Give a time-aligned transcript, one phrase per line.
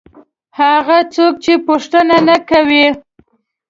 [0.59, 2.85] هغه څوک چې پوښتنه نه کوي.